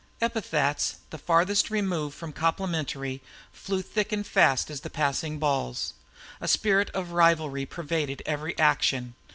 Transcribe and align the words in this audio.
Epithets 0.19 0.95
the 1.11 1.17
farthest 1.19 1.69
remove 1.69 2.11
from 2.11 2.33
complimentary 2.33 3.21
flew 3.53 3.83
thick 3.83 4.11
and 4.11 4.25
fast 4.25 4.71
as 4.71 4.81
the 4.81 4.89
passing 4.89 5.37
balls. 5.37 5.93
A 6.39 6.47
spirit 6.47 6.89
of 6.95 7.11
rivalry 7.11 7.67
pervaded 7.67 8.23
every 8.25 8.57
action. 8.57 9.13